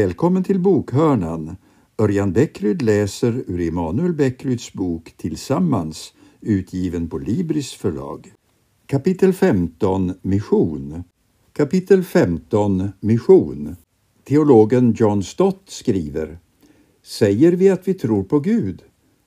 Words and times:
Välkommen 0.00 0.44
till 0.44 0.60
bokhörnan. 0.60 1.56
Örjan 1.98 2.32
Bäckryd 2.32 2.82
läser 2.82 3.44
ur 3.46 3.60
Emanuel 3.60 4.12
Bäckryds 4.12 4.72
bok 4.72 5.14
Tillsammans, 5.16 6.14
utgiven 6.40 7.08
på 7.08 7.18
Libris 7.18 7.72
förlag. 7.72 8.32
Kapitel 8.86 9.32
15 9.32 10.12
Mission 10.22 11.04
Kapitel 11.52 12.04
15 12.04 12.88
Mission 13.00 13.76
Teologen 14.24 14.94
John 14.96 15.22
Stott 15.22 15.62
skriver 15.66 16.38
Säger 17.02 17.52
vi 17.52 17.70
att 17.70 17.88
vi 17.88 17.94
tror 17.94 18.22
på 18.22 18.40
Gud? 18.40 18.82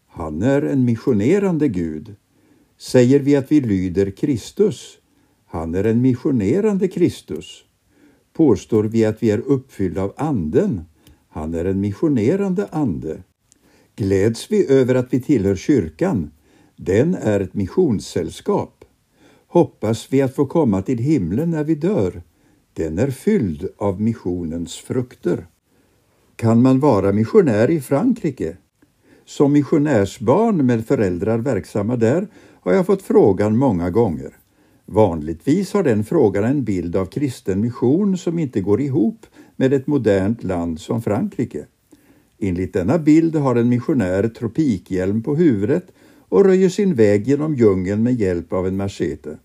Han 0.08 0.42
är 0.42 0.62
en 0.62 0.86
missionerande 0.86 1.68
Gud. 1.68 2.16
Säger 2.78 3.20
vi 3.20 3.36
att 3.36 3.52
vi 3.52 3.62
lyder 3.62 4.12
Kristus? 4.12 4.98
Han 5.46 5.76
är 5.76 5.84
en 5.84 6.02
missionerande 6.02 6.88
Kristus. 6.88 7.64
Påstår 8.34 8.84
vi 8.84 9.06
att 9.06 9.24
vi 9.24 9.32
är 9.32 9.40
uppfyllda 9.40 10.04
av 10.04 10.14
Anden? 10.18 10.82
Han 11.30 11.54
är 11.54 11.66
en 11.66 11.82
missionerande 11.82 12.68
ande. 12.72 13.24
Gläds 13.96 14.52
vi 14.52 14.68
över 14.72 14.96
att 14.96 15.14
vi 15.14 15.22
tillhör 15.22 15.56
kyrkan? 15.56 16.32
Den 16.76 17.16
är 17.16 17.40
ett 17.40 17.54
missionssällskap. 17.54 18.86
Hoppas 19.48 20.08
vi 20.14 20.22
att 20.22 20.36
få 20.36 20.46
komma 20.46 20.82
till 20.82 20.98
himlen 20.98 21.52
när 21.52 21.64
vi 21.64 21.76
dör? 21.76 22.22
Den 22.74 23.00
är 23.00 23.12
fylld 23.12 23.68
av 23.78 24.02
missionens 24.02 24.76
frukter. 24.76 25.48
Kan 26.36 26.62
man 26.62 26.80
vara 26.80 27.12
missionär 27.12 27.70
i 27.70 27.82
Frankrike? 27.82 28.58
Som 29.26 29.52
missionärsbarn 29.52 30.66
med 30.66 30.88
föräldrar 30.88 31.38
verksamma 31.38 31.96
där 31.96 32.28
har 32.62 32.74
jag 32.74 32.86
fått 32.86 33.02
frågan 33.02 33.58
många 33.58 33.90
gånger. 33.90 34.38
Vanligtvis 34.86 35.74
har 35.74 35.84
den 35.84 36.04
frågan 36.04 36.44
en 36.44 36.64
bild 36.64 36.96
av 36.96 37.06
kristen 37.06 37.62
mission 37.62 38.18
som 38.18 38.40
inte 38.40 38.62
går 38.62 38.82
ihop 38.82 39.26
med 39.56 39.74
ett 39.74 39.88
modernt 39.88 40.44
land 40.44 40.80
som 40.80 41.02
Frankrike. 41.02 41.66
Enligt 42.40 42.74
denna 42.74 42.98
bild 42.98 43.36
har 43.36 43.56
en 43.56 43.70
missionär 43.70 44.28
tropikhjälm 44.28 45.24
på 45.24 45.36
huvudet 45.36 45.88
och 46.30 46.46
röjer 46.46 46.70
sin 46.70 46.96
väg 46.96 47.28
genom 47.28 47.56
djungeln 47.56 48.04
med 48.04 48.14
hjälp 48.14 48.54
av 48.54 48.68
en 48.68 48.78
machete. 48.78 49.38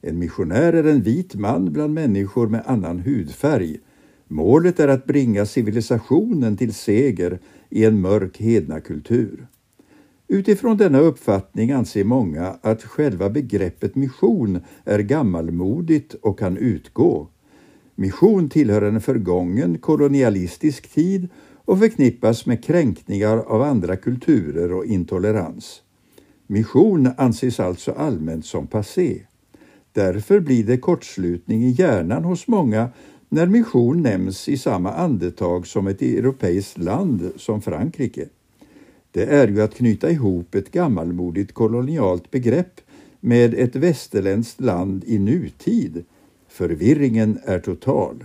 En 0.00 0.18
missionär 0.18 0.72
är 0.72 0.84
en 0.84 1.02
vit 1.02 1.34
man 1.34 1.72
bland 1.72 1.94
människor 1.94 2.48
med 2.48 2.62
annan 2.66 2.98
hudfärg. 2.98 3.80
Målet 4.28 4.80
är 4.80 4.88
att 4.88 5.06
bringa 5.06 5.46
civilisationen 5.46 6.56
till 6.56 6.74
seger 6.74 7.38
i 7.70 7.84
en 7.84 8.00
mörk 8.00 8.40
hednakultur. 8.40 9.46
Utifrån 10.28 10.76
denna 10.76 10.98
uppfattning 10.98 11.70
anser 11.70 12.04
många 12.04 12.56
att 12.62 12.82
själva 12.82 13.30
begreppet 13.30 13.94
mission 13.94 14.60
är 14.84 14.98
gammalmodigt 14.98 16.14
och 16.14 16.38
kan 16.38 16.56
utgå. 16.56 17.28
Mission 17.94 18.48
tillhör 18.48 18.82
en 18.82 19.00
förgången 19.00 19.78
kolonialistisk 19.78 20.88
tid 20.94 21.28
och 21.64 21.78
förknippas 21.78 22.46
med 22.46 22.64
kränkningar 22.64 23.38
av 23.38 23.62
andra 23.62 23.96
kulturer 23.96 24.72
och 24.72 24.86
intolerans. 24.86 25.82
Mission 26.46 27.08
anses 27.16 27.60
alltså 27.60 27.92
allmänt 27.92 28.46
som 28.46 28.66
passé. 28.66 29.22
Därför 29.92 30.40
blir 30.40 30.64
det 30.64 30.78
kortslutning 30.78 31.64
i 31.64 31.70
hjärnan 31.70 32.24
hos 32.24 32.48
många 32.48 32.88
när 33.28 33.46
mission 33.46 34.02
nämns 34.02 34.48
i 34.48 34.58
samma 34.58 34.92
andetag 34.92 35.66
som 35.66 35.86
ett 35.86 36.02
europeiskt 36.02 36.78
land 36.78 37.30
som 37.36 37.62
Frankrike. 37.62 38.28
Det 39.16 39.24
är 39.26 39.48
ju 39.48 39.62
att 39.62 39.74
knyta 39.74 40.10
ihop 40.10 40.54
ett 40.54 40.72
gammalmodigt 40.72 41.52
kolonialt 41.52 42.30
begrepp 42.30 42.80
med 43.20 43.54
ett 43.54 43.76
västerländskt 43.76 44.60
land 44.60 45.04
i 45.06 45.18
nutid. 45.18 46.04
Förvirringen 46.48 47.38
är 47.44 47.58
total. 47.58 48.24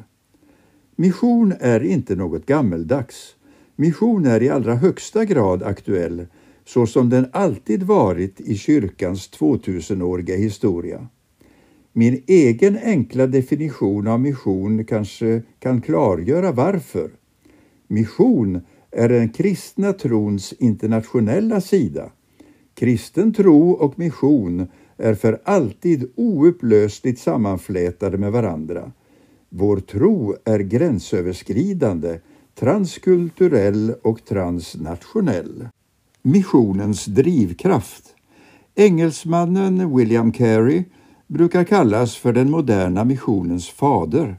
Mission 0.95 1.53
är 1.59 1.83
inte 1.83 2.15
något 2.15 2.45
gammeldags. 2.45 3.35
Mission 3.75 4.25
är 4.25 4.43
i 4.43 4.49
allra 4.49 4.75
högsta 4.75 5.25
grad 5.25 5.63
aktuell, 5.63 6.25
så 6.65 6.87
som 6.87 7.09
den 7.09 7.25
alltid 7.31 7.83
varit 7.83 8.41
i 8.41 8.57
kyrkans 8.57 9.29
2000-åriga 9.39 10.35
historia. 10.35 11.07
Min 11.93 12.23
egen 12.27 12.77
enkla 12.83 13.27
definition 13.27 14.07
av 14.07 14.19
mission 14.19 14.85
kanske 14.85 15.41
kan 15.59 15.81
klargöra 15.81 16.51
varför. 16.51 17.11
Mission 17.87 18.61
är 18.91 19.09
den 19.09 19.29
kristna 19.29 19.93
trons 19.93 20.53
internationella 20.53 21.61
sida. 21.61 22.11
Kristen 22.73 23.33
tro 23.33 23.71
och 23.71 23.99
mission 23.99 24.67
är 24.97 25.13
för 25.13 25.41
alltid 25.43 26.11
oupplösligt 26.15 27.19
sammanflätade 27.19 28.17
med 28.17 28.31
varandra. 28.31 28.91
Vår 29.49 29.77
tro 29.77 30.35
är 30.45 30.59
gränsöverskridande, 30.59 32.19
transkulturell 32.55 33.93
och 34.01 34.25
transnationell. 34.25 35.67
Missionens 36.21 37.05
drivkraft. 37.05 38.15
Engelsmannen 38.75 39.95
William 39.95 40.31
Carey 40.31 40.83
brukar 41.27 41.63
kallas 41.63 42.15
för 42.15 42.33
den 42.33 42.51
moderna 42.51 43.03
missionens 43.03 43.69
fader. 43.69 44.37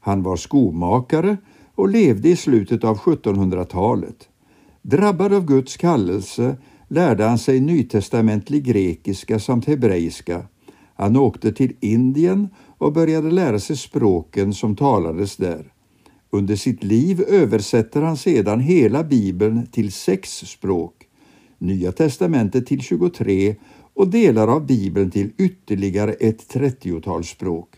Han 0.00 0.22
var 0.22 0.36
skomakare 0.36 1.36
och 1.74 1.88
levde 1.88 2.28
i 2.28 2.36
slutet 2.36 2.84
av 2.84 2.98
1700-talet. 2.98 4.28
Drabbad 4.82 5.32
av 5.32 5.46
Guds 5.46 5.76
kallelse 5.76 6.56
lärde 6.88 7.24
han 7.24 7.38
sig 7.38 7.60
nytestamentlig 7.60 8.64
grekiska 8.64 9.38
samt 9.38 9.66
hebreiska. 9.66 10.42
Han 10.94 11.16
åkte 11.16 11.52
till 11.52 11.76
Indien 11.80 12.48
och 12.78 12.92
började 12.92 13.30
lära 13.30 13.58
sig 13.58 13.76
språken 13.76 14.54
som 14.54 14.76
talades 14.76 15.36
där. 15.36 15.72
Under 16.30 16.56
sitt 16.56 16.84
liv 16.84 17.24
översätter 17.28 18.02
han 18.02 18.16
sedan 18.16 18.60
hela 18.60 19.04
Bibeln 19.04 19.66
till 19.66 19.92
sex 19.92 20.30
språk, 20.30 20.94
Nya 21.58 21.92
testamentet 21.92 22.66
till 22.66 22.80
23 22.80 23.56
och 23.94 24.08
delar 24.08 24.48
av 24.48 24.66
Bibeln 24.66 25.10
till 25.10 25.32
ytterligare 25.38 26.12
ett 26.12 26.48
trettiotal 26.48 27.24
språk. 27.24 27.68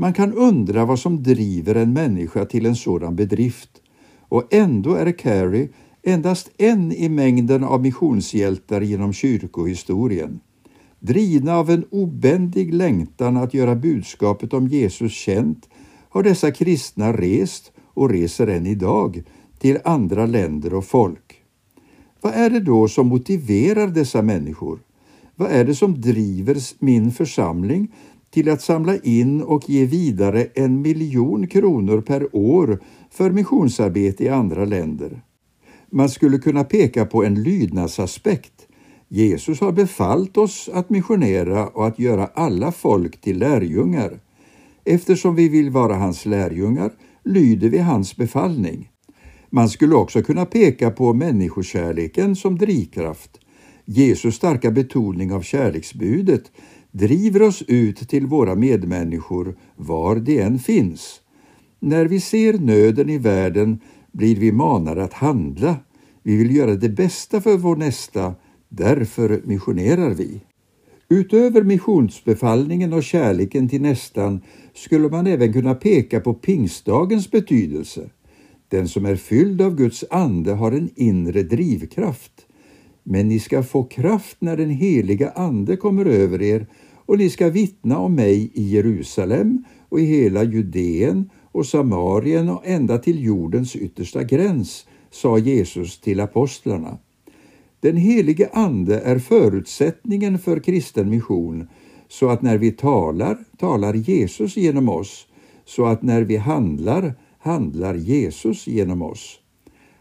Man 0.00 0.12
kan 0.12 0.32
undra 0.32 0.84
vad 0.84 0.98
som 0.98 1.22
driver 1.22 1.74
en 1.74 1.92
människa 1.92 2.44
till 2.44 2.66
en 2.66 2.76
sådan 2.76 3.16
bedrift 3.16 3.70
och 4.20 4.54
ändå 4.54 4.94
är 4.94 5.12
Carey 5.12 5.68
endast 6.02 6.50
en 6.58 6.92
i 6.92 7.08
mängden 7.08 7.64
av 7.64 7.82
missionshjältar 7.82 8.80
genom 8.80 9.12
kyrkohistorien. 9.12 10.40
Drivna 11.00 11.56
av 11.56 11.70
en 11.70 11.84
obändig 11.90 12.74
längtan 12.74 13.36
att 13.36 13.54
göra 13.54 13.74
budskapet 13.74 14.52
om 14.52 14.68
Jesus 14.68 15.12
känt 15.12 15.68
har 16.08 16.22
dessa 16.22 16.50
kristna 16.50 17.12
rest 17.12 17.72
och 17.84 18.10
reser 18.10 18.46
än 18.46 18.66
idag 18.66 19.22
till 19.58 19.78
andra 19.84 20.26
länder 20.26 20.74
och 20.74 20.84
folk. 20.84 21.42
Vad 22.20 22.32
är 22.34 22.50
det 22.50 22.60
då 22.60 22.88
som 22.88 23.08
motiverar 23.08 23.86
dessa 23.86 24.22
människor? 24.22 24.78
Vad 25.34 25.50
är 25.50 25.64
det 25.64 25.74
som 25.74 26.00
driver 26.00 26.56
min 26.78 27.12
församling 27.12 27.92
till 28.38 28.48
att 28.48 28.62
samla 28.62 28.96
in 28.96 29.42
och 29.42 29.70
ge 29.70 29.84
vidare 29.84 30.46
en 30.54 30.82
miljon 30.82 31.46
kronor 31.46 32.00
per 32.00 32.36
år 32.36 32.78
för 33.10 33.30
missionsarbete 33.30 34.24
i 34.24 34.28
andra 34.28 34.64
länder? 34.64 35.22
Man 35.90 36.08
skulle 36.08 36.38
kunna 36.38 36.64
peka 36.64 37.04
på 37.04 37.24
en 37.24 37.42
lydnadsaspekt. 37.42 38.66
Jesus 39.08 39.60
har 39.60 39.72
befallt 39.72 40.36
oss 40.36 40.70
att 40.72 40.90
missionera 40.90 41.66
och 41.66 41.86
att 41.86 41.98
göra 41.98 42.26
alla 42.34 42.72
folk 42.72 43.20
till 43.20 43.38
lärjungar. 43.38 44.20
Eftersom 44.84 45.34
vi 45.34 45.48
vill 45.48 45.70
vara 45.70 45.94
hans 45.94 46.26
lärjungar 46.26 46.90
lyder 47.24 47.68
vi 47.68 47.78
hans 47.78 48.16
befallning. 48.16 48.88
Man 49.50 49.68
skulle 49.68 49.94
också 49.94 50.22
kunna 50.22 50.46
peka 50.46 50.90
på 50.90 51.12
människokärleken 51.12 52.36
som 52.36 52.58
drivkraft. 52.58 53.40
Jesus 53.84 54.34
starka 54.34 54.70
betoning 54.70 55.32
av 55.32 55.42
kärleksbudet 55.42 56.52
driver 56.92 57.42
oss 57.42 57.62
ut 57.62 58.08
till 58.08 58.26
våra 58.26 58.54
medmänniskor 58.54 59.56
var 59.76 60.16
de 60.16 60.40
än 60.40 60.58
finns. 60.58 61.20
När 61.80 62.04
vi 62.04 62.20
ser 62.20 62.58
nöden 62.58 63.10
i 63.10 63.18
världen 63.18 63.80
blir 64.12 64.36
vi 64.36 64.52
manade 64.52 65.04
att 65.04 65.12
handla. 65.12 65.76
Vi 66.22 66.36
vill 66.36 66.56
göra 66.56 66.74
det 66.74 66.88
bästa 66.88 67.40
för 67.40 67.56
vår 67.56 67.76
nästa, 67.76 68.34
därför 68.68 69.42
missionerar 69.44 70.10
vi. 70.14 70.40
Utöver 71.08 71.62
missionsbefallningen 71.62 72.92
och 72.92 73.02
kärleken 73.02 73.68
till 73.68 73.82
nästan 73.82 74.40
skulle 74.74 75.08
man 75.08 75.26
även 75.26 75.52
kunna 75.52 75.74
peka 75.74 76.20
på 76.20 76.34
pingstdagens 76.34 77.30
betydelse. 77.30 78.10
Den 78.68 78.88
som 78.88 79.06
är 79.06 79.16
fylld 79.16 79.62
av 79.62 79.76
Guds 79.76 80.04
ande 80.10 80.52
har 80.52 80.72
en 80.72 80.90
inre 80.94 81.42
drivkraft. 81.42 82.47
Men 83.10 83.28
ni 83.28 83.40
ska 83.40 83.62
få 83.62 83.84
kraft 83.84 84.36
när 84.40 84.56
den 84.56 84.70
heliga 84.70 85.30
Ande 85.30 85.76
kommer 85.76 86.04
över 86.04 86.42
er 86.42 86.66
och 87.06 87.18
ni 87.18 87.30
ska 87.30 87.48
vittna 87.50 87.98
om 87.98 88.14
mig 88.14 88.50
i 88.54 88.62
Jerusalem 88.62 89.64
och 89.88 90.00
i 90.00 90.04
hela 90.04 90.44
Judeen 90.44 91.30
och 91.52 91.66
Samarien 91.66 92.48
och 92.48 92.66
ända 92.66 92.98
till 92.98 93.24
jordens 93.24 93.76
yttersta 93.76 94.24
gräns, 94.24 94.86
sa 95.10 95.38
Jesus 95.38 96.00
till 96.00 96.20
apostlarna. 96.20 96.98
Den 97.80 97.96
helige 97.96 98.48
Ande 98.52 99.00
är 99.00 99.18
förutsättningen 99.18 100.38
för 100.38 100.60
kristen 100.60 101.10
mission, 101.10 101.68
så 102.08 102.28
att 102.28 102.42
när 102.42 102.58
vi 102.58 102.72
talar, 102.72 103.38
talar 103.58 103.94
Jesus 103.94 104.56
genom 104.56 104.88
oss, 104.88 105.26
så 105.64 105.86
att 105.86 106.02
när 106.02 106.22
vi 106.22 106.36
handlar, 106.36 107.14
handlar 107.38 107.94
Jesus 107.94 108.66
genom 108.66 109.02
oss. 109.02 109.40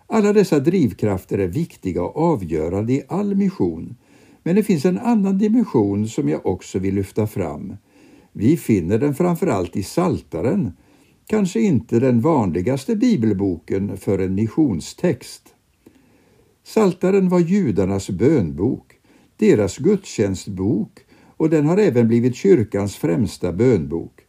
Alla 0.08 0.34
dessa 0.34 0.60
drivkrafter 0.60 1.38
är 1.38 1.48
viktiga 1.48 2.04
och 2.04 2.18
avgörande 2.18 2.94
i 2.94 3.04
all 3.08 3.36
mission. 3.36 3.96
Men 4.44 4.56
det 4.56 4.64
finns 4.64 4.86
en 4.86 5.00
annan 5.00 5.38
dimension 5.38 6.08
som 6.08 6.30
jag 6.30 6.46
också 6.46 6.80
vill 6.80 6.96
lyfta 6.96 7.28
fram. 7.28 7.78
Vi 8.32 8.58
finner 8.58 9.00
den 9.00 9.16
framförallt 9.16 9.76
i 9.76 9.84
Saltaren, 9.84 10.72
kanske 11.28 11.60
inte 11.60 12.00
den 12.00 12.22
vanligaste 12.22 12.96
bibelboken 12.96 13.98
för 13.98 14.20
en 14.20 14.36
missionstext. 14.36 15.44
Saltaren 16.64 17.30
var 17.30 17.40
judarnas 17.40 18.10
bönbok, 18.10 18.94
deras 19.38 19.78
gudstjänstbok 19.78 21.00
och 21.38 21.50
den 21.50 21.66
har 21.66 21.78
även 21.78 22.08
blivit 22.08 22.36
kyrkans 22.36 22.96
främsta 22.96 23.54
bönbok. 23.54 24.22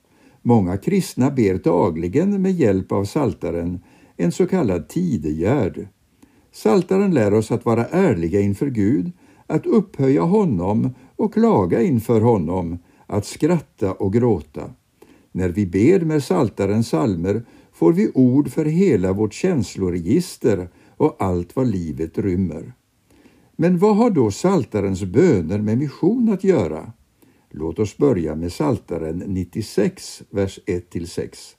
Många 0.42 0.76
kristna 0.76 1.30
ber 1.30 1.54
dagligen 1.54 2.42
med 2.42 2.52
hjälp 2.52 2.92
av 2.92 3.04
Saltaren, 3.04 3.80
en 4.18 4.32
så 4.32 4.46
kallad 4.46 4.88
tidegärd. 4.88 5.88
Saltaren 6.52 7.14
lär 7.14 7.34
oss 7.34 7.50
att 7.50 7.64
vara 7.64 7.86
ärliga 7.86 8.40
inför 8.40 8.66
Gud, 8.66 9.12
att 9.46 9.66
upphöja 9.66 10.22
honom 10.22 10.94
och 11.16 11.34
klaga 11.34 11.82
inför 11.82 12.20
honom, 12.20 12.78
att 13.06 13.26
skratta 13.26 13.92
och 13.92 14.12
gråta. 14.12 14.70
När 15.32 15.48
vi 15.48 15.66
ber 15.66 16.00
med 16.00 16.24
Saltarens 16.24 16.88
salmer 16.88 17.42
får 17.72 17.92
vi 17.92 18.10
ord 18.14 18.48
för 18.48 18.64
hela 18.64 19.12
vårt 19.12 19.32
känsloregister 19.32 20.68
och 20.96 21.16
allt 21.18 21.56
vad 21.56 21.66
livet 21.66 22.18
rymmer. 22.18 22.72
Men 23.56 23.78
vad 23.78 23.96
har 23.96 24.10
då 24.10 24.30
Saltarens 24.30 25.04
böner 25.04 25.58
med 25.58 25.78
mission 25.78 26.28
att 26.32 26.44
göra? 26.44 26.92
Låt 27.50 27.78
oss 27.78 27.96
börja 27.96 28.34
med 28.34 28.52
Saltaren 28.52 29.18
96, 29.18 30.22
vers 30.30 30.58
1-6. 30.66 31.54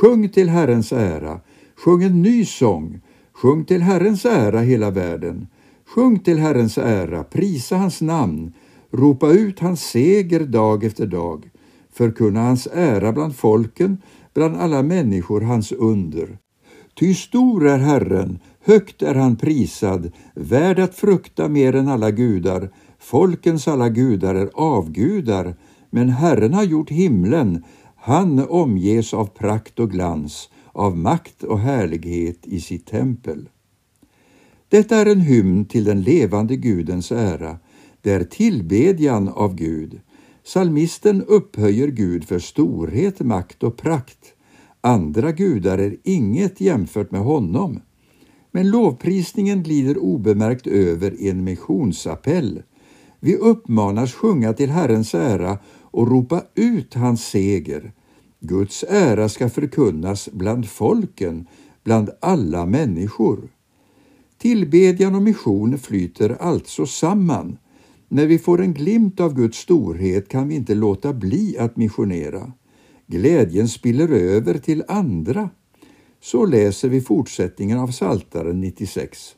Sjung 0.00 0.28
till 0.28 0.48
Herrens 0.48 0.92
ära, 0.92 1.40
sjung 1.78 2.02
en 2.02 2.22
ny 2.22 2.44
sång, 2.44 3.00
sjung 3.32 3.64
till 3.64 3.82
Herrens 3.82 4.24
ära 4.24 4.60
hela 4.60 4.90
världen. 4.90 5.46
Sjung 5.86 6.18
till 6.18 6.38
Herrens 6.38 6.78
ära, 6.78 7.24
prisa 7.24 7.76
hans 7.76 8.00
namn, 8.00 8.52
ropa 8.90 9.28
ut 9.28 9.60
hans 9.60 9.80
seger 9.80 10.40
dag 10.40 10.84
efter 10.84 11.06
dag, 11.06 11.50
förkunna 11.92 12.40
hans 12.40 12.68
ära 12.72 13.12
bland 13.12 13.36
folken, 13.36 13.98
bland 14.34 14.56
alla 14.56 14.82
människor 14.82 15.40
hans 15.40 15.72
under. 15.72 16.38
Ty 16.94 17.14
stor 17.14 17.66
är 17.68 17.78
Herren, 17.78 18.38
högt 18.64 19.02
är 19.02 19.14
han 19.14 19.36
prisad, 19.36 20.12
värd 20.34 20.78
att 20.78 20.94
frukta 20.94 21.48
mer 21.48 21.74
än 21.74 21.88
alla 21.88 22.10
gudar. 22.10 22.70
Folkens 22.98 23.68
alla 23.68 23.88
gudar 23.88 24.34
är 24.34 24.50
avgudar, 24.54 25.56
men 25.90 26.08
Herren 26.08 26.54
har 26.54 26.64
gjort 26.64 26.90
himlen, 26.90 27.64
han 27.96 28.48
omges 28.48 29.14
av 29.14 29.26
prakt 29.26 29.78
och 29.78 29.90
glans, 29.90 30.48
av 30.76 30.96
makt 30.96 31.42
och 31.42 31.58
härlighet 31.58 32.46
i 32.46 32.60
sitt 32.60 32.86
tempel. 32.86 33.48
Detta 34.68 34.96
är 34.96 35.06
en 35.06 35.20
hymn 35.20 35.64
till 35.64 35.84
den 35.84 36.02
levande 36.02 36.56
Gudens 36.56 37.12
ära. 37.12 37.58
Det 38.00 38.10
är 38.10 38.24
tillbedjan 38.24 39.28
av 39.28 39.54
Gud. 39.54 40.00
Salmisten 40.44 41.22
upphöjer 41.22 41.88
Gud 41.88 42.24
för 42.24 42.38
storhet, 42.38 43.20
makt 43.20 43.62
och 43.62 43.76
prakt. 43.76 44.18
Andra 44.80 45.32
gudar 45.32 45.78
är 45.78 45.96
inget 46.04 46.60
jämfört 46.60 47.10
med 47.10 47.20
honom. 47.20 47.80
Men 48.50 48.70
lovprisningen 48.70 49.62
glider 49.62 49.98
obemärkt 49.98 50.66
över 50.66 51.20
i 51.20 51.30
en 51.30 51.44
missionsappell. 51.44 52.62
Vi 53.20 53.36
uppmanas 53.36 54.12
sjunga 54.12 54.52
till 54.52 54.70
Herrens 54.70 55.14
ära 55.14 55.58
och 55.80 56.10
ropa 56.10 56.42
ut 56.54 56.94
hans 56.94 57.26
seger. 57.26 57.92
Guds 58.46 58.84
ära 58.88 59.28
ska 59.28 59.48
förkunnas 59.48 60.28
bland 60.32 60.68
folken, 60.68 61.46
bland 61.84 62.10
alla 62.20 62.66
människor. 62.66 63.48
Tillbedjan 64.38 65.14
och 65.14 65.22
mission 65.22 65.78
flyter 65.78 66.36
alltså 66.40 66.86
samman. 66.86 67.58
När 68.08 68.26
vi 68.26 68.38
får 68.38 68.60
en 68.60 68.74
glimt 68.74 69.20
av 69.20 69.34
Guds 69.34 69.58
storhet 69.58 70.28
kan 70.28 70.48
vi 70.48 70.54
inte 70.54 70.74
låta 70.74 71.12
bli 71.12 71.58
att 71.58 71.76
missionera. 71.76 72.52
Glädjen 73.06 73.68
spiller 73.68 74.08
över 74.08 74.58
till 74.58 74.84
andra. 74.88 75.50
Så 76.20 76.46
läser 76.46 76.88
vi 76.88 77.00
fortsättningen 77.00 77.78
av 77.78 77.88
Saltaren 77.88 78.60
96. 78.60 79.36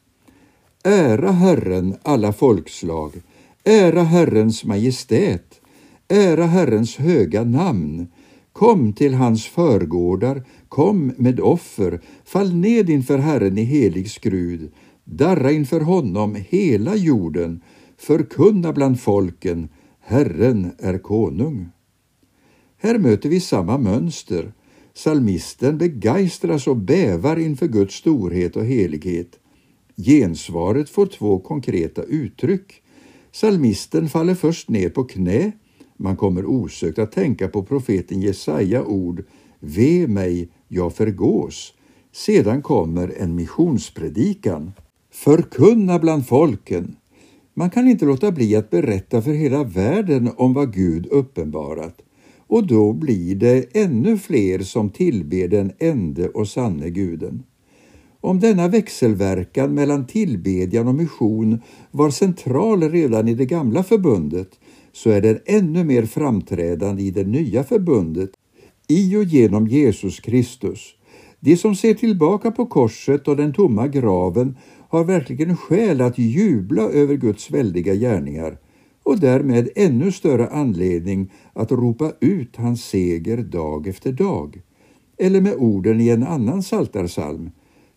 Ära 0.85 1.31
Herren 1.31 1.97
alla 2.03 2.33
folkslag, 2.33 3.13
ära 3.65 4.03
Herrens 4.03 4.65
majestät, 4.65 5.61
ära 6.09 6.47
Herrens 6.47 6.97
höga 6.97 7.45
namn. 7.45 8.09
Kom 8.59 8.93
till 8.93 9.15
hans 9.15 9.47
förgårdar, 9.47 10.43
kom 10.69 11.13
med 11.17 11.41
offer, 11.41 12.01
fall 12.25 12.55
ned 12.55 12.91
inför 12.91 13.19
Herren 13.19 13.59
i 13.59 13.63
helig 13.63 14.11
skrud, 14.11 14.73
darra 15.05 15.53
inför 15.53 15.81
honom 15.81 16.37
hela 16.49 16.97
jorden, 16.97 17.61
förkunna 17.97 18.73
bland 18.73 19.01
folken, 19.01 19.69
Herren 20.01 20.71
är 20.79 20.99
konung. 20.99 21.69
Här 22.79 22.99
möter 22.99 23.29
vi 23.29 23.41
samma 23.41 23.79
mönster. 23.79 24.53
Salmisten 24.95 25.79
begeistras 25.79 26.67
och 26.67 26.77
bävar 26.77 27.37
inför 27.37 27.67
Guds 27.67 27.95
storhet 27.95 28.57
och 28.57 28.65
helighet. 28.65 29.39
Gensvaret 29.97 30.91
får 30.91 31.07
två 31.07 31.39
konkreta 31.39 32.03
uttryck. 32.03 32.83
Salmisten 33.33 34.09
faller 34.09 34.35
först 34.35 34.69
ner 34.69 34.89
på 34.89 35.05
knä. 35.05 35.53
Man 36.01 36.17
kommer 36.17 36.47
osökt 36.47 36.99
att 36.99 37.13
tänka 37.13 37.49
på 37.49 37.63
profeten 37.63 38.21
Jesaja 38.21 38.85
ord 38.85 39.25
Ve 39.61 40.07
mig, 40.09 40.49
jag 40.69 40.95
förgås. 40.95 41.75
Sedan 42.13 42.63
kommer 42.63 43.13
en 43.19 43.35
missionspredikan. 43.35 44.73
Förkunna 45.11 45.99
bland 45.99 46.27
folken. 46.27 46.97
Man 47.55 47.71
kan 47.71 47.89
inte 47.89 48.05
låta 48.05 48.33
bli 48.33 48.57
att 48.57 48.71
berätta 48.71 49.23
för 49.23 49.33
hela 49.33 49.65
världen 49.65 50.31
om 50.37 50.53
vad 50.53 50.75
Gud 50.75 51.07
uppenbarat 51.07 52.03
och 52.49 52.67
då 52.67 52.93
blir 52.93 53.35
det 53.35 53.77
ännu 53.77 54.19
fler 54.19 54.59
som 54.59 54.91
tillber 54.91 55.49
den 55.49 55.73
ende 55.79 56.29
och 56.29 56.49
sanne 56.49 56.91
guden. 56.91 57.43
Om 58.21 58.41
denna 58.41 58.69
växelverkan 58.69 59.75
mellan 59.75 60.07
tillbedjan 60.07 60.89
och 60.89 60.95
mission 60.95 61.63
var 61.91 62.11
central 62.11 62.91
redan 62.91 63.29
i 63.29 63.35
det 63.35 63.47
gamla 63.47 63.83
förbundet 63.83 64.49
så 64.99 65.11
är 65.11 65.21
den 65.21 65.39
ännu 65.47 65.85
mer 65.85 66.07
framträdande 66.07 67.03
i 67.03 67.11
det 67.11 67.25
nya 67.25 67.65
förbundet 67.65 68.31
i 68.89 69.17
och 69.17 69.25
genom 69.25 69.67
Jesus 69.67 70.21
Kristus. 70.21 70.95
De 71.41 71.57
som 71.57 71.75
ser 71.77 71.95
tillbaka 71.95 72.51
på 72.51 72.67
korset 72.67 73.29
och 73.29 73.37
den 73.37 73.53
tomma 73.53 73.89
graven 73.89 74.57
har 74.89 75.05
verkligen 75.05 75.57
skäl 75.57 76.01
att 76.01 76.19
jubla 76.19 76.83
över 76.83 77.15
Guds 77.15 77.51
väldiga 77.51 77.95
gärningar 77.95 78.59
och 79.03 79.19
därmed 79.19 79.69
ännu 79.77 80.13
större 80.13 80.49
anledning 80.49 81.33
att 81.53 81.73
ropa 81.73 82.13
ut 82.21 82.57
hans 82.57 82.85
seger 82.85 83.37
dag 83.37 83.87
efter 83.87 84.13
dag. 84.13 84.61
Eller 85.19 85.41
med 85.41 85.55
orden 85.55 86.01
i 86.01 86.09
en 86.09 86.23
annan 86.23 86.63
saltarsalm. 86.63 87.51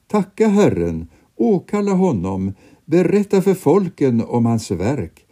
Tacka 0.08 0.48
Herren, 0.48 1.08
åkalla 1.36 1.92
honom, 1.92 2.54
berätta 2.86 3.42
för 3.42 3.54
folken 3.54 4.24
om 4.28 4.46
hans 4.46 4.72
verk, 4.72 5.26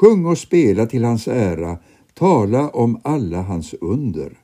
sjung 0.00 0.26
och 0.26 0.38
spela 0.38 0.86
till 0.86 1.04
hans 1.04 1.28
ära, 1.28 1.78
tala 2.14 2.68
om 2.68 3.00
alla 3.04 3.42
hans 3.42 3.74
under. 3.80 4.38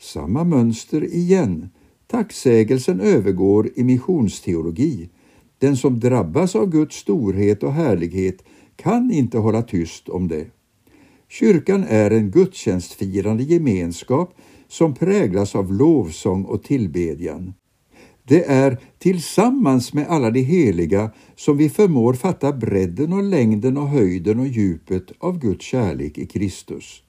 Samma 0.00 0.44
mönster 0.44 1.14
igen. 1.14 1.68
Tacksägelsen 2.06 3.00
övergår 3.00 3.70
i 3.74 3.84
missionsteologi. 3.84 5.08
Den 5.58 5.76
som 5.76 6.00
drabbas 6.00 6.56
av 6.56 6.70
Guds 6.70 6.96
storhet 6.96 7.62
och 7.62 7.72
härlighet 7.72 8.42
kan 8.76 9.10
inte 9.10 9.38
hålla 9.38 9.62
tyst 9.62 10.08
om 10.08 10.28
det. 10.28 10.46
Kyrkan 11.28 11.84
är 11.88 12.10
en 12.10 12.30
gudstjänstfirande 12.30 13.42
gemenskap 13.42 14.34
som 14.68 14.94
präglas 14.94 15.54
av 15.54 15.72
lovsång 15.72 16.44
och 16.44 16.62
tillbedjan. 16.62 17.54
Det 18.28 18.44
är 18.44 18.78
tillsammans 18.98 19.92
med 19.92 20.06
alla 20.08 20.30
de 20.30 20.40
heliga 20.40 21.10
som 21.36 21.56
vi 21.56 21.68
förmår 21.68 22.14
fatta 22.14 22.52
bredden 22.52 23.12
och 23.12 23.22
längden 23.22 23.76
och 23.76 23.88
höjden 23.88 24.40
och 24.40 24.46
djupet 24.46 25.12
av 25.18 25.38
Guds 25.38 25.64
kärlek 25.64 26.18
i 26.18 26.26
Kristus. 26.26 27.02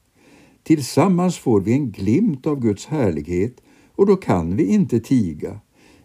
Tillsammans 0.64 1.38
får 1.38 1.62
vi 1.62 1.74
en 1.74 1.92
glimt 1.92 2.48
av 2.48 2.60
Guds 2.60 2.86
härlighet 2.86 3.56
och 3.96 4.06
då 4.06 4.16
kan 4.16 4.56
vi 4.56 4.66
inte 4.66 5.00
tiga. 5.00 5.60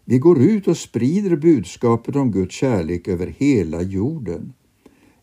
Vi 0.04 0.19
går 0.19 0.40
ut 0.42 0.69
och 0.69 0.76
sprider 0.76 1.37
budskapet 1.37 2.16
om 2.16 2.31
Guds 2.31 2.54
kärlek 2.54 3.09
över 3.09 3.35
hela 3.38 3.83
jorden. 3.83 4.52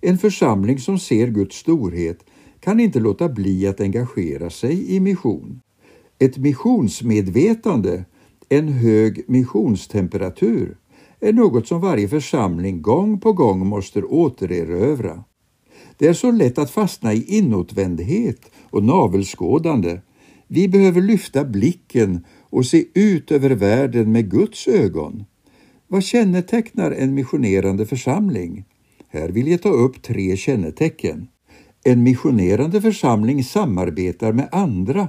En 0.01 0.17
församling 0.17 0.79
som 0.79 0.99
ser 0.99 1.27
Guds 1.27 1.55
storhet 1.55 2.25
kan 2.59 2.79
inte 2.79 2.99
låta 2.99 3.29
bli 3.29 3.67
att 3.67 3.81
engagera 3.81 4.49
sig 4.49 4.95
i 4.95 4.99
mission. 4.99 5.61
Ett 6.19 6.37
missionsmedvetande, 6.37 8.05
en 8.49 8.67
hög 8.67 9.23
missionstemperatur, 9.27 10.77
är 11.19 11.33
något 11.33 11.67
som 11.67 11.81
varje 11.81 12.07
församling 12.07 12.81
gång 12.81 13.19
på 13.19 13.33
gång 13.33 13.67
måste 13.67 14.03
återerövra. 14.03 15.23
Det 15.97 16.07
är 16.07 16.13
så 16.13 16.31
lätt 16.31 16.57
att 16.57 16.71
fastna 16.71 17.13
i 17.13 17.37
inåtvändhet 17.37 18.51
och 18.69 18.83
navelskådande. 18.83 19.99
Vi 20.47 20.67
behöver 20.67 21.01
lyfta 21.01 21.45
blicken 21.45 22.25
och 22.39 22.65
se 22.65 22.85
ut 22.93 23.31
över 23.31 23.49
världen 23.49 24.11
med 24.11 24.31
Guds 24.31 24.67
ögon. 24.67 25.25
Vad 25.87 26.03
kännetecknar 26.03 26.91
en 26.91 27.13
missionerande 27.13 27.85
församling? 27.85 28.65
Här 29.07 29.29
vill 29.29 29.47
jag 29.47 29.61
ta 29.61 29.69
upp 29.69 30.01
tre 30.01 30.37
kännetecken. 30.37 31.27
En 31.83 32.03
missionerande 32.03 32.81
församling 32.81 33.43
samarbetar 33.43 34.31
med 34.31 34.49
andra. 34.51 35.07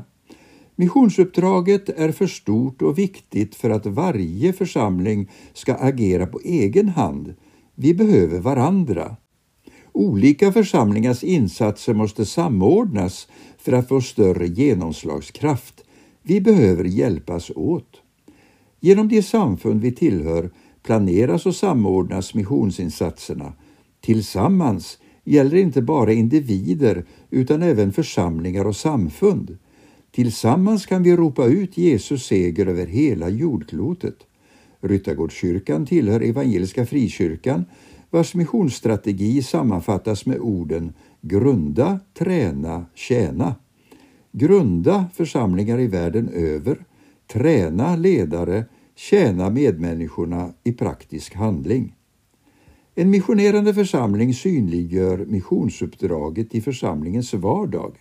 Missionsuppdraget 0.81 1.89
är 1.89 2.13
för 2.13 2.27
stort 2.27 2.83
och 2.83 2.99
viktigt 2.99 3.55
för 3.55 3.71
att 3.71 3.87
varje 3.87 4.53
församling 4.53 5.31
ska 5.53 5.75
agera 5.75 6.27
på 6.27 6.41
egen 6.45 6.89
hand. 6.89 7.35
Vi 7.75 7.95
behöver 7.95 8.39
varandra. 8.39 9.17
Olika 9.93 10.53
församlingars 10.53 11.25
insatser 11.25 11.95
måste 11.95 12.27
samordnas 12.27 13.29
för 13.59 13.73
att 13.73 13.89
få 13.89 14.01
större 14.01 14.47
genomslagskraft. 14.47 15.85
Vi 16.23 16.41
behöver 16.41 16.85
hjälpas 16.85 17.51
åt. 17.57 18.03
Genom 18.81 19.09
de 19.09 19.23
samfund 19.23 19.81
vi 19.81 19.93
tillhör 19.93 20.51
planeras 20.83 21.47
och 21.47 21.55
samordnas 21.55 22.35
missionsinsatserna. 22.35 23.53
Tillsammans 24.01 24.99
gäller 25.25 25.57
inte 25.57 25.83
bara 25.83 26.13
individer 26.13 27.05
utan 27.31 27.63
även 27.63 27.93
församlingar 27.93 28.65
och 28.65 28.77
samfund. 28.77 29.59
Tillsammans 30.13 30.87
kan 30.87 31.03
vi 31.03 31.17
ropa 31.17 31.47
ut 31.47 31.79
Jesus 31.79 32.27
seger 32.27 32.67
över 32.67 32.87
hela 32.87 33.29
jordklotet. 33.29 34.17
Ryttargårdskyrkan 34.81 35.87
tillhör 35.87 36.21
Evangeliska 36.21 36.87
Frikyrkan 36.87 37.65
vars 38.11 38.35
missionsstrategi 38.35 39.43
sammanfattas 39.43 40.27
med 40.27 40.39
orden 40.39 40.93
grunda, 41.21 42.01
träna, 42.19 42.87
tjäna. 42.95 43.55
Grunda 44.33 45.07
församlingar 45.15 45.81
i 45.81 45.87
världen 45.87 46.29
över, 46.29 46.85
träna 47.33 47.97
ledare, 47.97 48.65
tjäna 48.95 49.51
medmänniskorna 49.51 50.53
i 50.65 50.73
praktisk 50.73 51.35
handling. 51.35 51.95
En 52.95 53.11
missionerande 53.11 53.75
församling 53.75 54.35
synliggör 54.35 55.19
missionsuppdraget 55.19 56.55
i 56.55 56.61
församlingens 56.61 57.35
vardag. 57.35 57.93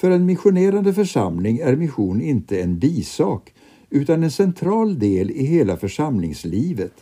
För 0.00 0.10
en 0.10 0.26
missionerande 0.26 0.94
församling 0.94 1.58
är 1.58 1.76
mission 1.76 2.22
inte 2.22 2.60
en 2.62 2.78
bisak 2.78 3.54
utan 3.90 4.22
en 4.22 4.30
central 4.30 4.98
del 4.98 5.30
i 5.30 5.44
hela 5.44 5.76
församlingslivet. 5.76 6.92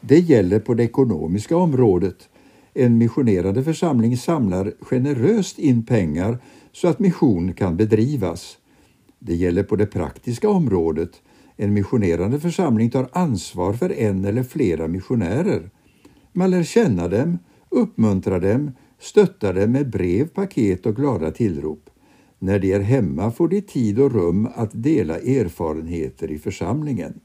Det 0.00 0.18
gäller 0.18 0.58
på 0.58 0.74
det 0.74 0.84
ekonomiska 0.84 1.56
området. 1.56 2.28
En 2.74 2.98
missionerande 2.98 3.64
församling 3.64 4.16
samlar 4.16 4.72
generöst 4.80 5.58
in 5.58 5.86
pengar 5.86 6.38
så 6.72 6.88
att 6.88 6.98
mission 6.98 7.52
kan 7.52 7.76
bedrivas. 7.76 8.58
Det 9.18 9.34
gäller 9.34 9.62
på 9.62 9.76
det 9.76 9.86
praktiska 9.86 10.48
området. 10.48 11.10
En 11.56 11.74
missionerande 11.74 12.40
församling 12.40 12.90
tar 12.90 13.08
ansvar 13.12 13.72
för 13.72 13.92
en 13.92 14.24
eller 14.24 14.42
flera 14.42 14.88
missionärer. 14.88 15.70
Man 16.32 16.50
lär 16.50 16.62
känna 16.62 17.08
dem, 17.08 17.38
uppmuntrar 17.68 18.40
dem, 18.40 18.70
stöttar 19.00 19.54
dem 19.54 19.72
med 19.72 19.90
brev, 19.90 20.28
paket 20.28 20.86
och 20.86 20.96
glada 20.96 21.30
tillrop. 21.30 21.85
När 22.38 22.58
de 22.58 22.72
är 22.72 22.80
hemma 22.80 23.30
får 23.30 23.48
de 23.48 23.60
tid 23.60 23.98
och 23.98 24.12
rum 24.12 24.48
att 24.54 24.70
dela 24.72 25.18
erfarenheter 25.18 26.30
i 26.30 26.38
församlingen. 26.38 27.20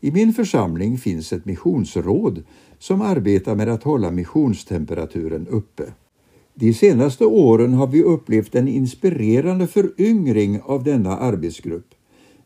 I 0.00 0.10
min 0.10 0.32
församling 0.32 0.98
finns 0.98 1.32
ett 1.32 1.44
missionsråd 1.44 2.42
som 2.78 3.00
arbetar 3.00 3.54
med 3.54 3.68
att 3.68 3.82
hålla 3.82 4.10
missionstemperaturen 4.10 5.46
uppe. 5.46 5.84
De 6.54 6.74
senaste 6.74 7.24
åren 7.24 7.72
har 7.72 7.86
vi 7.86 8.02
upplevt 8.02 8.54
en 8.54 8.68
inspirerande 8.68 9.66
föryngring 9.66 10.60
av 10.60 10.84
denna 10.84 11.16
arbetsgrupp. 11.16 11.94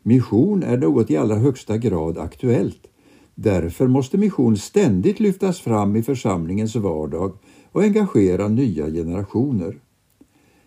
Mission 0.03 0.63
är 0.63 0.77
något 0.77 1.11
i 1.11 1.17
allra 1.17 1.35
högsta 1.35 1.77
grad 1.77 2.17
aktuellt. 2.17 2.87
Därför 3.35 3.87
måste 3.87 4.17
mission 4.17 4.57
ständigt 4.57 5.19
lyftas 5.19 5.59
fram 5.59 5.95
i 5.95 6.03
församlingens 6.03 6.75
vardag 6.75 7.31
och 7.71 7.83
engagera 7.83 8.47
nya 8.47 8.85
generationer. 8.85 9.79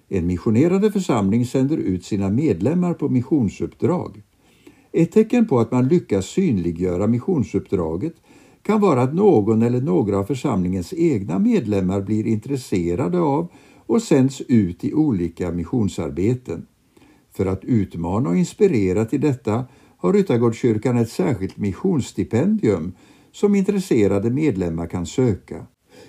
En 0.09 0.27
missionerande 0.27 0.93
församling 0.93 1.47
sänder 1.47 1.77
ut 1.77 2.05
sina 2.05 2.31
medlemmar 2.31 2.95
på 2.95 3.09
missionsuppdrag. 3.09 4.23
Ett 4.93 5.13
tecken 5.13 5.47
på 5.47 5.61
att 5.61 5.73
man 5.73 5.89
lyckas 5.89 6.27
synliggöra 6.27 7.07
missionsuppdraget 7.07 8.15
kan 8.63 8.81
vara 8.81 9.03
att 9.03 9.15
någon 9.15 9.63
eller 9.63 9.81
några 9.81 10.19
av 10.19 10.25
församlingens 10.25 10.93
egna 10.93 11.39
medlemmar 11.39 12.01
blir 12.01 12.27
intresserade 12.27 13.21
av 13.21 13.49
och 13.87 14.03
sänds 14.03 14.41
ut 14.41 14.85
i 14.85 14.95
olika 14.95 15.51
missionsarbeten. 15.53 16.67
För 17.33 17.47
att 17.47 17.65
utmana 17.65 18.29
och 18.29 18.37
inspirera 18.37 19.05
till 19.05 19.21
detta 19.21 19.65
har 19.97 20.13
Ryttargårdskyrkan 20.13 20.97
ett 20.97 21.11
särskilt 21.11 21.57
missionsstipendium 21.57 22.93
som 23.33 23.55
intresserade 23.55 24.31
medlemmar 24.31 24.87
kan 24.87 25.07
söka. 25.07 25.67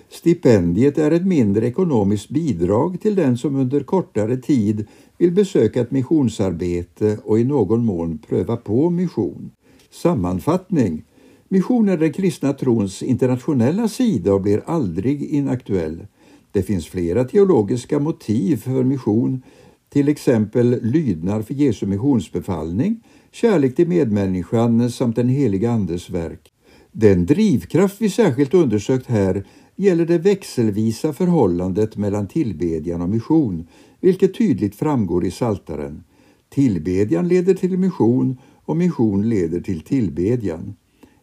Stipendiet 0.08 0.98
är 0.98 1.10
ett 1.10 1.26
mindre 1.26 1.66
ekonomiskt 1.66 2.28
bidrag 2.28 3.00
till 3.00 3.14
den 3.14 3.38
som 3.38 3.56
under 3.56 3.80
kortare 3.80 4.36
tid 4.36 4.86
vill 5.18 5.32
besöka 5.32 5.80
ett 5.80 5.90
missionsarbete 5.90 7.18
och 7.24 7.38
i 7.38 7.44
någon 7.44 7.84
mån 7.84 8.18
pröva 8.18 8.56
på 8.56 8.90
mission. 8.90 9.50
Sammanfattning 9.90 11.04
Mission 11.52 11.88
är 11.88 11.96
den 11.96 12.12
kristna 12.12 12.52
trons 12.52 13.02
internationella 13.02 13.88
sida 13.88 14.34
och 14.34 14.40
blir 14.40 14.62
aldrig 14.66 15.22
inaktuell. 15.22 16.06
Det 16.52 16.62
finns 16.62 16.86
flera 16.86 17.24
teologiska 17.24 17.98
motiv 17.98 18.56
för 18.56 18.84
mission, 18.84 19.42
till 19.88 20.08
exempel 20.08 20.78
lydnad 20.82 21.46
för 21.46 21.54
Jesu 21.54 21.86
missionsbefallning, 21.86 23.02
kärlek 23.32 23.76
till 23.76 23.88
medmänniskan 23.88 24.90
samt 24.90 25.16
den 25.16 25.28
heliga 25.28 25.70
Andes 25.70 26.10
verk. 26.10 26.52
Den 26.92 27.26
drivkraft 27.26 27.96
vi 27.98 28.10
särskilt 28.10 28.54
undersökt 28.54 29.06
här 29.06 29.44
gäller 29.80 30.06
det 30.06 30.18
växelvisa 30.18 31.12
förhållandet 31.12 31.96
mellan 31.96 32.28
tillbedjan 32.28 33.02
och 33.02 33.08
mission, 33.08 33.66
vilket 34.00 34.38
tydligt 34.38 34.74
framgår 34.74 35.24
i 35.24 35.30
Saltaren. 35.30 36.04
Tillbedjan 36.48 37.28
leder 37.28 37.54
till 37.54 37.78
mission 37.78 38.38
och 38.64 38.76
mission 38.76 39.28
leder 39.28 39.60
till 39.60 39.80
tillbedjan. 39.80 40.74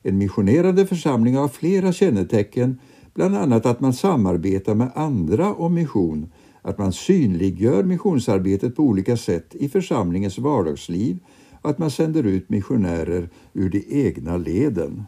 En 0.04 0.18
missionerande 0.18 0.88
församling 0.88 1.36
har 1.36 1.48
flera 1.48 1.94
kännetecken, 1.94 2.80
bland 3.14 3.36
annat 3.36 3.66
att 3.66 3.80
man 3.80 3.94
samarbetar 3.94 4.76
med 4.76 4.92
andra 4.96 5.54
om 5.54 5.74
mission, 5.74 6.32
att 6.62 6.78
man 6.78 6.94
synliggör 6.94 7.84
missionsarbetet 7.84 8.76
på 8.76 8.84
olika 8.84 9.18
sätt 9.18 9.56
i 9.56 9.70
församlingens 9.70 10.38
vardagsliv 10.38 11.20
och 11.62 11.70
att 11.70 11.78
man 11.78 11.92
sänder 11.92 12.24
ut 12.24 12.50
missionärer 12.50 13.30
ur 13.54 13.70
de 13.70 13.86
egna 13.90 14.38
leden. 14.38 15.04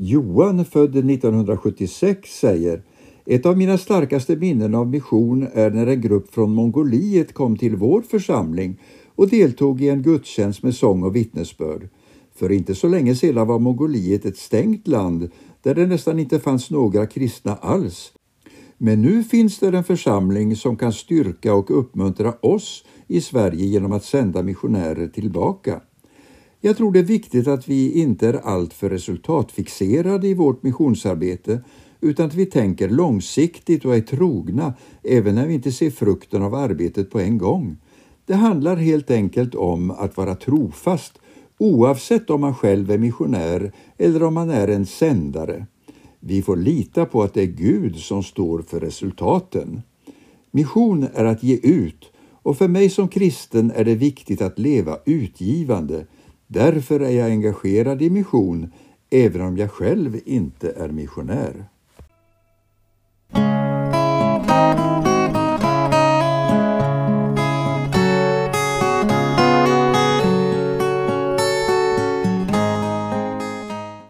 Johan, 0.00 0.64
född 0.64 0.96
1976, 0.96 2.30
säger 2.30 2.82
ett 3.24 3.46
av 3.46 3.58
mina 3.58 3.78
starkaste 3.78 4.36
minnen 4.36 4.74
av 4.74 4.86
mission 4.86 5.48
är 5.52 5.70
när 5.70 5.86
en 5.86 6.00
grupp 6.00 6.34
från 6.34 6.54
Mongoliet 6.54 7.34
kom 7.34 7.56
till 7.56 7.76
vår 7.76 8.02
församling 8.02 8.80
och 9.14 9.28
deltog 9.28 9.82
i 9.82 9.88
en 9.88 10.02
gudstjänst 10.02 10.62
med 10.62 10.74
sång 10.74 11.02
och 11.02 11.16
vittnesbörd. 11.16 11.88
För 12.34 12.52
inte 12.52 12.74
så 12.74 12.88
länge 12.88 13.14
sedan 13.14 13.46
var 13.46 13.58
Mongoliet 13.58 14.24
ett 14.24 14.36
stängt 14.36 14.88
land 14.88 15.30
där 15.62 15.74
det 15.74 15.86
nästan 15.86 16.18
inte 16.18 16.40
fanns 16.40 16.70
några 16.70 17.06
kristna 17.06 17.54
alls. 17.56 18.12
Men 18.76 19.02
nu 19.02 19.24
finns 19.24 19.58
det 19.58 19.68
en 19.68 19.84
församling 19.84 20.56
som 20.56 20.76
kan 20.76 20.92
styrka 20.92 21.54
och 21.54 21.78
uppmuntra 21.78 22.34
oss 22.40 22.84
i 23.06 23.20
Sverige 23.20 23.64
genom 23.64 23.92
att 23.92 24.04
sända 24.04 24.42
missionärer 24.42 25.06
tillbaka. 25.06 25.80
Jag 26.60 26.76
tror 26.76 26.92
det 26.92 26.98
är 26.98 27.04
viktigt 27.04 27.48
att 27.48 27.68
vi 27.68 27.92
inte 27.92 28.28
är 28.28 28.34
alltför 28.34 28.90
resultatfixerade 28.90 30.28
i 30.28 30.34
vårt 30.34 30.62
missionsarbete 30.62 31.60
utan 32.00 32.26
att 32.26 32.34
vi 32.34 32.46
tänker 32.46 32.88
långsiktigt 32.88 33.84
och 33.84 33.96
är 33.96 34.00
trogna 34.00 34.74
även 35.02 35.34
när 35.34 35.46
vi 35.46 35.54
inte 35.54 35.72
ser 35.72 35.90
frukten 35.90 36.42
av 36.42 36.54
arbetet 36.54 37.10
på 37.10 37.20
en 37.20 37.38
gång. 37.38 37.76
Det 38.26 38.34
handlar 38.34 38.76
helt 38.76 39.10
enkelt 39.10 39.54
om 39.54 39.90
att 39.90 40.16
vara 40.16 40.34
trofast 40.34 41.18
oavsett 41.58 42.30
om 42.30 42.40
man 42.40 42.54
själv 42.54 42.90
är 42.90 42.98
missionär 42.98 43.72
eller 43.98 44.22
om 44.22 44.34
man 44.34 44.50
är 44.50 44.68
en 44.68 44.86
sändare. 44.86 45.66
Vi 46.20 46.42
får 46.42 46.56
lita 46.56 47.04
på 47.04 47.22
att 47.22 47.34
det 47.34 47.42
är 47.42 47.46
Gud 47.46 47.96
som 47.96 48.22
står 48.22 48.62
för 48.62 48.80
resultaten. 48.80 49.82
Mission 50.50 51.06
är 51.14 51.24
att 51.24 51.42
ge 51.42 51.56
ut 51.56 52.12
och 52.42 52.58
för 52.58 52.68
mig 52.68 52.90
som 52.90 53.08
kristen 53.08 53.72
är 53.74 53.84
det 53.84 53.94
viktigt 53.94 54.42
att 54.42 54.58
leva 54.58 54.98
utgivande. 55.04 56.06
Därför 56.50 57.00
är 57.00 57.10
jag 57.10 57.30
engagerad 57.30 58.02
i 58.02 58.10
mission 58.10 58.72
även 59.10 59.40
om 59.40 59.56
jag 59.56 59.70
själv 59.70 60.20
inte 60.24 60.70
är 60.70 60.88
missionär. 60.88 61.68